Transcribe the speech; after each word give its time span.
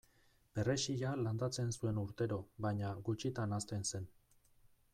Perrexila 0.59 1.11
landatzen 1.27 1.69
zuen 1.75 2.01
urtero 2.05 2.39
baina 2.67 2.95
gutxitan 3.11 3.55
hazten 3.59 3.89
zen. 3.93 4.09